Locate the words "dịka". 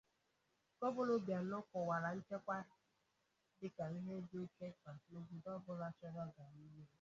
3.57-3.83